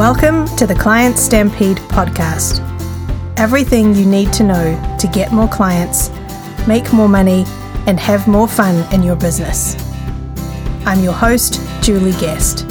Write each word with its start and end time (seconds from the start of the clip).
Welcome 0.00 0.46
to 0.56 0.66
the 0.66 0.74
Client 0.74 1.18
Stampede 1.18 1.76
podcast. 1.76 2.60
Everything 3.38 3.94
you 3.94 4.06
need 4.06 4.32
to 4.32 4.42
know 4.42 4.96
to 4.98 5.06
get 5.06 5.30
more 5.30 5.46
clients, 5.46 6.08
make 6.66 6.90
more 6.90 7.06
money, 7.06 7.44
and 7.86 8.00
have 8.00 8.26
more 8.26 8.48
fun 8.48 8.90
in 8.94 9.02
your 9.02 9.14
business. 9.14 9.76
I'm 10.86 11.04
your 11.04 11.12
host, 11.12 11.60
Julie 11.82 12.12
Guest. 12.12 12.66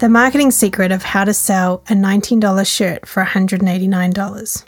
The 0.00 0.08
marketing 0.08 0.50
secret 0.50 0.90
of 0.90 1.04
how 1.04 1.22
to 1.22 1.32
sell 1.32 1.84
a 1.88 1.92
$19 1.92 2.66
shirt 2.66 3.06
for 3.06 3.22
$189. 3.22 4.64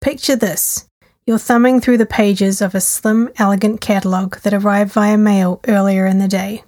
Picture 0.00 0.36
this 0.36 0.88
you're 1.26 1.36
thumbing 1.36 1.82
through 1.82 1.98
the 1.98 2.06
pages 2.06 2.62
of 2.62 2.74
a 2.74 2.80
slim, 2.80 3.28
elegant 3.36 3.82
catalogue 3.82 4.40
that 4.40 4.54
arrived 4.54 4.92
via 4.92 5.18
mail 5.18 5.60
earlier 5.68 6.06
in 6.06 6.18
the 6.18 6.26
day. 6.26 6.64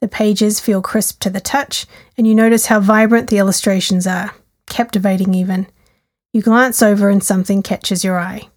The 0.00 0.08
pages 0.08 0.60
feel 0.60 0.80
crisp 0.80 1.20
to 1.20 1.30
the 1.30 1.40
touch, 1.40 1.86
and 2.16 2.26
you 2.26 2.34
notice 2.34 2.66
how 2.66 2.80
vibrant 2.80 3.28
the 3.28 3.38
illustrations 3.38 4.06
are, 4.06 4.34
captivating 4.68 5.34
even. 5.34 5.66
You 6.32 6.42
glance 6.42 6.82
over 6.82 7.08
and 7.08 7.22
something 7.22 7.62
catches 7.62 8.02
your 8.02 8.18
eye. 8.18 8.48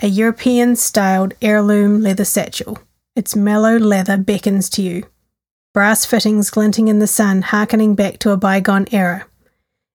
A 0.00 0.06
European 0.06 0.76
styled 0.76 1.34
heirloom 1.42 2.00
leather 2.00 2.24
satchel. 2.24 2.78
Its 3.16 3.36
mellow 3.36 3.76
leather 3.76 4.16
beckons 4.16 4.70
to 4.70 4.82
you. 4.82 5.04
Brass 5.74 6.04
fittings 6.04 6.50
glinting 6.50 6.88
in 6.88 6.98
the 6.98 7.06
sun, 7.06 7.42
harkening 7.42 7.94
back 7.94 8.18
to 8.18 8.30
a 8.30 8.36
bygone 8.36 8.86
era. 8.92 9.26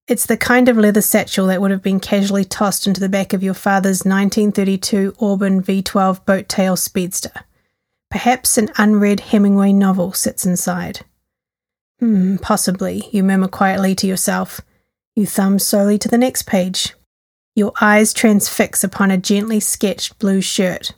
It's 0.08 0.26
the 0.26 0.38
kind 0.38 0.70
of 0.70 0.78
leather 0.78 1.02
satchel 1.02 1.48
that 1.48 1.62
would 1.62 1.72
have 1.72 1.84
been 1.84 2.00
casually 2.00 2.46
tossed 2.46 2.88
into 2.88 3.02
the 3.02 3.10
back 3.10 3.34
of 3.34 3.44
your 3.44 3.54
father's 3.54 4.06
1932 4.06 5.16
Auburn 5.20 5.62
V12 5.62 6.26
boat 6.26 6.48
tail 6.48 6.76
speedster. 6.76 7.32
Perhaps 8.10 8.58
an 8.58 8.70
unread 8.78 9.20
Hemingway 9.20 9.74
novel 9.74 10.14
sits 10.14 10.46
inside. 10.46 11.02
Hmm, 12.00 12.38
possibly, 12.38 13.10
you 13.12 13.24
murmur 13.24 13.48
quietly 13.48 13.96
to 13.96 14.08
yourself. 14.08 14.62
You 15.16 15.26
thumb 15.26 15.60
slowly 15.60 15.98
to 16.00 16.08
the 16.08 16.18
next 16.18 16.44
page. 16.44 16.94
Your 17.56 17.74
eyes 17.82 18.14
transfix 18.14 18.84
upon 18.84 19.10
a 19.10 19.18
gently 19.18 19.60
sketched 19.60 20.20
blue 20.20 20.42
shirt. 20.42 20.92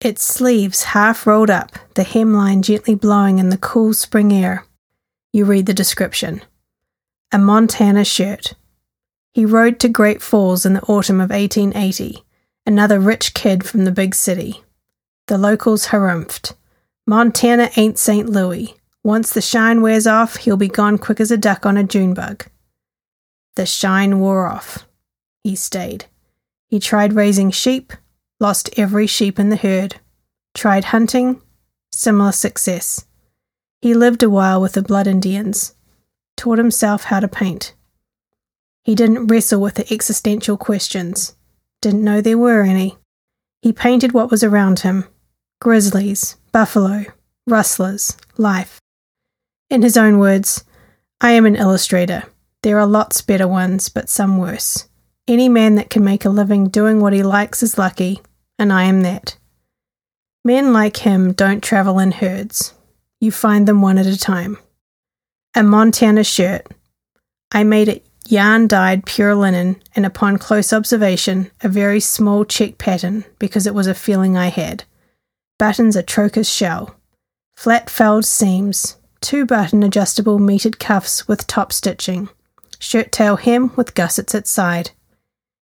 Its 0.00 0.22
sleeves 0.22 0.84
half 0.84 1.26
rolled 1.26 1.50
up, 1.50 1.72
the 1.94 2.04
hemline 2.04 2.62
gently 2.62 2.94
blowing 2.94 3.38
in 3.38 3.50
the 3.50 3.58
cool 3.58 3.92
spring 3.92 4.32
air. 4.32 4.64
You 5.32 5.44
read 5.44 5.66
the 5.66 5.74
description. 5.74 6.42
A 7.32 7.38
Montana 7.38 8.04
shirt. 8.04 8.54
He 9.34 9.44
rode 9.44 9.78
to 9.80 9.88
Great 9.88 10.22
Falls 10.22 10.64
in 10.64 10.72
the 10.72 10.82
autumn 10.82 11.20
of 11.20 11.30
1880, 11.30 12.24
another 12.66 12.98
rich 12.98 13.34
kid 13.34 13.64
from 13.64 13.84
the 13.84 13.92
big 13.92 14.14
city. 14.14 14.64
The 15.30 15.38
locals 15.38 15.86
harumphed. 15.86 16.54
Montana 17.06 17.70
ain't 17.76 18.00
St. 18.00 18.28
Louis. 18.28 18.74
Once 19.04 19.32
the 19.32 19.40
shine 19.40 19.80
wears 19.80 20.04
off, 20.04 20.38
he'll 20.38 20.56
be 20.56 20.66
gone 20.66 20.98
quick 20.98 21.20
as 21.20 21.30
a 21.30 21.36
duck 21.36 21.64
on 21.64 21.76
a 21.76 21.84
June 21.84 22.14
bug. 22.14 22.46
The 23.54 23.64
shine 23.64 24.18
wore 24.18 24.48
off. 24.48 24.88
He 25.44 25.54
stayed. 25.54 26.06
He 26.66 26.80
tried 26.80 27.12
raising 27.12 27.52
sheep, 27.52 27.92
lost 28.40 28.70
every 28.76 29.06
sheep 29.06 29.38
in 29.38 29.50
the 29.50 29.56
herd. 29.56 30.00
Tried 30.52 30.86
hunting, 30.86 31.40
similar 31.92 32.32
success. 32.32 33.06
He 33.80 33.94
lived 33.94 34.24
a 34.24 34.28
while 34.28 34.60
with 34.60 34.72
the 34.72 34.82
Blood 34.82 35.06
Indians, 35.06 35.76
taught 36.36 36.58
himself 36.58 37.04
how 37.04 37.20
to 37.20 37.28
paint. 37.28 37.72
He 38.82 38.96
didn't 38.96 39.28
wrestle 39.28 39.60
with 39.60 39.74
the 39.74 39.94
existential 39.94 40.56
questions, 40.56 41.36
didn't 41.80 42.02
know 42.02 42.20
there 42.20 42.36
were 42.36 42.62
any. 42.62 42.98
He 43.62 43.72
painted 43.72 44.10
what 44.10 44.32
was 44.32 44.42
around 44.42 44.80
him 44.80 45.04
grizzlies, 45.60 46.36
buffalo, 46.52 47.04
rustlers, 47.46 48.16
life. 48.38 48.80
In 49.68 49.82
his 49.82 49.96
own 49.96 50.18
words, 50.18 50.64
I 51.20 51.32
am 51.32 51.44
an 51.44 51.56
illustrator. 51.56 52.24
There 52.62 52.78
are 52.78 52.86
lots 52.86 53.20
better 53.20 53.46
ones, 53.46 53.90
but 53.90 54.08
some 54.08 54.38
worse. 54.38 54.88
Any 55.28 55.50
man 55.50 55.74
that 55.74 55.90
can 55.90 56.02
make 56.02 56.24
a 56.24 56.30
living 56.30 56.68
doing 56.68 57.00
what 57.00 57.12
he 57.12 57.22
likes 57.22 57.62
is 57.62 57.76
lucky, 57.76 58.22
and 58.58 58.72
I 58.72 58.84
am 58.84 59.02
that. 59.02 59.36
Men 60.44 60.72
like 60.72 60.96
him 60.98 61.34
don't 61.34 61.62
travel 61.62 61.98
in 61.98 62.12
herds. 62.12 62.72
You 63.20 63.30
find 63.30 63.68
them 63.68 63.82
one 63.82 63.98
at 63.98 64.06
a 64.06 64.18
time. 64.18 64.56
A 65.54 65.62
Montana 65.62 66.24
shirt. 66.24 66.66
I 67.52 67.64
made 67.64 67.88
it 67.88 68.06
yarn 68.26 68.66
dyed 68.66 69.04
pure 69.04 69.34
linen, 69.34 69.76
and 69.94 70.06
upon 70.06 70.38
close 70.38 70.72
observation, 70.72 71.50
a 71.60 71.68
very 71.68 72.00
small 72.00 72.46
check 72.46 72.78
pattern 72.78 73.26
because 73.38 73.66
it 73.66 73.74
was 73.74 73.86
a 73.86 73.94
feeling 73.94 74.38
I 74.38 74.48
had 74.48 74.84
buttons 75.60 75.94
a 75.94 76.02
trochus 76.02 76.50
shell, 76.50 76.96
flat 77.54 77.90
felled 77.90 78.24
seams, 78.24 78.96
two 79.20 79.44
button 79.44 79.82
adjustable 79.82 80.38
mitered 80.38 80.78
cuffs 80.78 81.28
with 81.28 81.46
top 81.46 81.70
stitching, 81.70 82.30
shirt 82.78 83.12
tail 83.12 83.36
hem 83.36 83.70
with 83.76 83.94
gussets 83.94 84.34
at 84.34 84.48
side. 84.48 84.92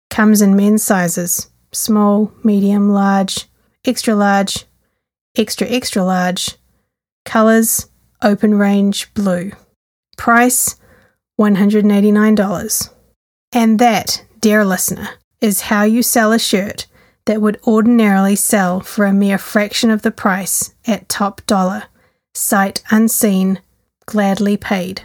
Comes 0.09 0.41
in 0.41 0.55
men's 0.55 0.85
sizes 0.85 1.49
small, 1.73 2.33
medium, 2.45 2.91
large, 2.91 3.47
extra 3.85 4.15
large, 4.15 4.65
extra 5.37 5.67
extra 5.67 6.05
large. 6.05 6.57
Colours 7.25 7.89
open 8.23 8.55
range 8.55 9.13
blue. 9.15 9.51
Price 10.17 10.77
$189. 11.41 12.95
And 13.53 13.81
that, 13.81 14.25
dear 14.39 14.65
listener, 14.65 15.09
is 15.41 15.63
how 15.63 15.83
you 15.83 16.05
sell 16.05 16.31
a 16.33 16.39
shirt 16.39 16.87
that 17.31 17.41
would 17.41 17.61
ordinarily 17.65 18.35
sell 18.35 18.81
for 18.81 19.05
a 19.05 19.13
mere 19.13 19.39
fraction 19.39 19.89
of 19.89 20.03
the 20.03 20.11
price 20.11 20.75
at 20.85 21.09
top 21.09 21.41
dollar, 21.47 21.85
sight 22.35 22.83
unseen, 22.91 23.61
gladly 24.05 24.57
paid. 24.57 25.03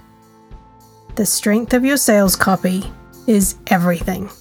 The 1.18 1.26
strength 1.28 1.76
of 1.76 1.86
your 1.86 1.98
sales 1.98 2.36
copy 2.36 2.84
is 3.28 3.58
everything. 3.68 4.32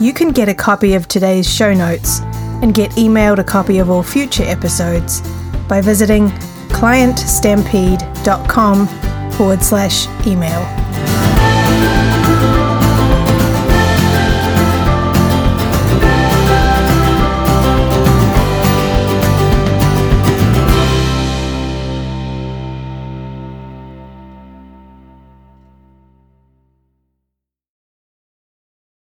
You 0.00 0.14
can 0.14 0.30
get 0.30 0.48
a 0.48 0.54
copy 0.54 0.94
of 0.94 1.06
today's 1.06 1.54
show 1.54 1.74
notes 1.74 2.20
and 2.62 2.72
get 2.72 2.90
emailed 2.92 3.38
a 3.38 3.44
copy 3.44 3.80
of 3.80 3.90
all 3.90 4.02
future 4.02 4.44
episodes 4.44 5.20
by 5.68 5.82
visiting 5.82 6.28
clientstampede.com 6.70 8.88
forward 9.32 9.62
slash 9.62 10.06
email. 10.26 10.83